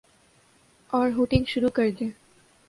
[0.93, 2.09] اورہوٹنگ شروع کردیں۔